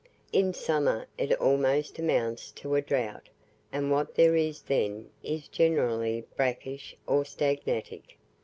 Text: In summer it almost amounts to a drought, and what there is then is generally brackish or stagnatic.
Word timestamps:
In 0.33 0.51
summer 0.55 1.05
it 1.15 1.31
almost 1.39 1.99
amounts 1.99 2.49
to 2.53 2.73
a 2.73 2.81
drought, 2.81 3.29
and 3.71 3.91
what 3.91 4.15
there 4.15 4.35
is 4.35 4.63
then 4.63 5.11
is 5.21 5.47
generally 5.47 6.25
brackish 6.35 6.95
or 7.05 7.23
stagnatic. 7.23 8.17